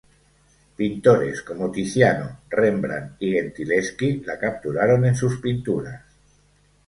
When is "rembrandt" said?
2.49-3.17